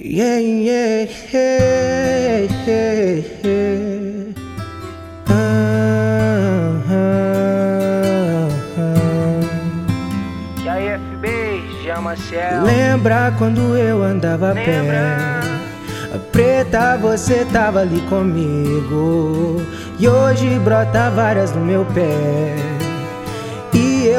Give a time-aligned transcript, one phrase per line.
[0.00, 4.32] Yeah, yeah, yeah, yeah, yeah.
[5.26, 8.48] Ah, ah,
[8.78, 9.42] ah.
[10.62, 11.26] E aí, FB,
[11.82, 12.62] Jean Maciel.
[12.62, 14.66] Lembra quando eu andava a pé?
[14.66, 15.40] Lembra?
[16.30, 19.60] Preta, você tava ali comigo.
[19.98, 22.77] E hoje brota várias no meu pé.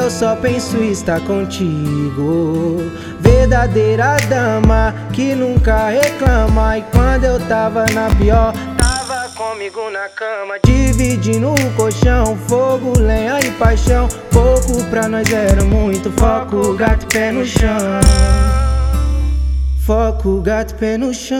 [0.00, 2.90] Eu só penso estar contigo.
[3.20, 6.78] Verdadeira dama que nunca reclama.
[6.78, 10.54] E quando eu tava na pior, Tava comigo na cama.
[10.64, 12.34] dividindo o colchão.
[12.48, 14.08] Fogo, lenha e paixão.
[14.32, 16.10] Pouco pra nós era muito.
[16.12, 18.00] Foco, gato, pé no chão.
[19.84, 21.38] Foco, gato, pé no chão.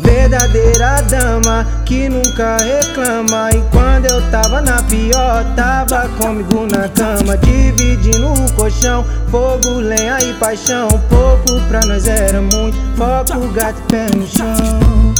[0.00, 3.50] Verdadeira dama que nunca reclama.
[3.50, 7.36] E quando eu tava na pior, tava comigo na cama.
[7.36, 9.04] Dividindo o colchão.
[9.30, 10.88] Fogo, lenha e paixão.
[11.08, 12.76] Pouco pra nós era muito.
[12.96, 15.14] Foco, gato, pé no chão.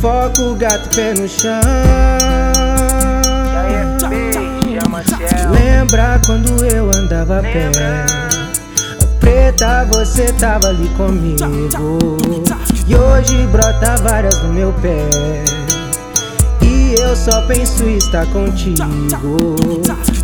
[0.00, 1.60] Foco, gato, pé no chão.
[5.50, 7.70] Lembra quando eu andava a pé?
[9.20, 11.44] Preta, você tava ali comigo.
[12.86, 15.57] E hoje brota várias no meu pé.
[17.08, 18.84] Eu só penso estar contigo.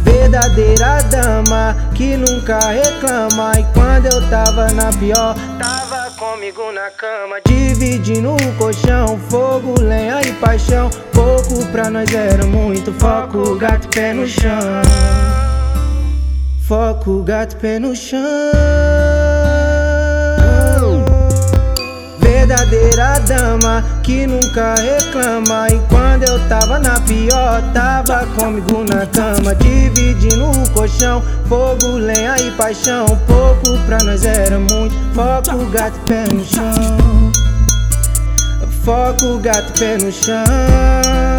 [0.03, 3.53] Verdadeira dama que nunca reclama.
[3.59, 7.37] E quando eu tava na pior, Tava comigo na cama.
[7.47, 10.91] Dividindo o colchão, fogo, lenha e paixão.
[11.15, 12.93] Pouco pra nós era muito.
[12.93, 14.83] Foco, gato, pé no chão.
[16.69, 18.21] Foco, gato, pé no chão.
[24.03, 25.69] Que nunca reclama.
[25.69, 29.55] E quando eu tava na pior, tava comigo na cama.
[29.55, 33.07] Dividindo o colchão, fogo, lenha e paixão.
[33.27, 34.95] Pouco pra nós era muito.
[35.15, 37.33] Foco, gato, pé no chão.
[38.85, 41.34] Foco, gato, pé no chão.